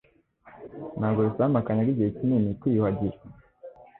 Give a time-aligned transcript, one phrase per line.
[0.99, 3.17] Ntabwo bisaba Makanyaga igihe kinini kwiyuhagira